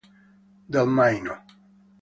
[0.77, 1.37] Del Maino